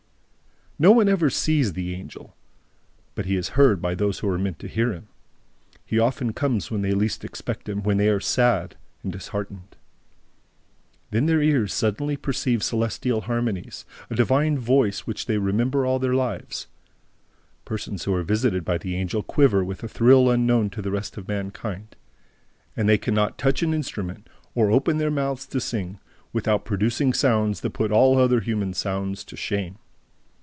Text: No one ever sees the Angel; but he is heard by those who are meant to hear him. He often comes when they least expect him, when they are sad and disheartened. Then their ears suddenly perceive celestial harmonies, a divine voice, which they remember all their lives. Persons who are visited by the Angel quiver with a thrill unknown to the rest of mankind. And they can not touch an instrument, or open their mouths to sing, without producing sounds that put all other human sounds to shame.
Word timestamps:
No 0.79 0.91
one 0.93 1.07
ever 1.07 1.29
sees 1.29 1.73
the 1.73 1.93
Angel; 1.93 2.35
but 3.13 3.27
he 3.27 3.35
is 3.35 3.49
heard 3.49 3.83
by 3.83 3.93
those 3.93 4.17
who 4.17 4.29
are 4.29 4.39
meant 4.39 4.57
to 4.57 4.67
hear 4.67 4.91
him. 4.93 5.09
He 5.85 5.99
often 5.99 6.33
comes 6.33 6.71
when 6.71 6.81
they 6.81 6.93
least 6.93 7.23
expect 7.23 7.69
him, 7.69 7.83
when 7.83 7.97
they 7.97 8.09
are 8.09 8.19
sad 8.19 8.77
and 9.03 9.11
disheartened. 9.11 9.75
Then 11.11 11.27
their 11.27 11.39
ears 11.39 11.71
suddenly 11.71 12.17
perceive 12.17 12.63
celestial 12.63 13.21
harmonies, 13.21 13.85
a 14.09 14.15
divine 14.15 14.57
voice, 14.57 15.01
which 15.05 15.27
they 15.27 15.37
remember 15.37 15.85
all 15.85 15.99
their 15.99 16.15
lives. 16.15 16.65
Persons 17.63 18.05
who 18.05 18.15
are 18.15 18.23
visited 18.23 18.65
by 18.65 18.79
the 18.79 18.95
Angel 18.95 19.21
quiver 19.21 19.63
with 19.63 19.83
a 19.83 19.87
thrill 19.87 20.31
unknown 20.31 20.71
to 20.71 20.81
the 20.81 20.89
rest 20.89 21.15
of 21.15 21.27
mankind. 21.27 21.95
And 22.75 22.89
they 22.89 22.97
can 22.97 23.13
not 23.13 23.37
touch 23.37 23.61
an 23.61 23.75
instrument, 23.75 24.27
or 24.55 24.71
open 24.71 24.97
their 24.97 25.11
mouths 25.11 25.45
to 25.49 25.61
sing, 25.61 25.99
without 26.33 26.65
producing 26.65 27.13
sounds 27.13 27.61
that 27.61 27.69
put 27.69 27.91
all 27.91 28.17
other 28.17 28.39
human 28.39 28.73
sounds 28.73 29.23
to 29.25 29.35
shame. 29.37 29.77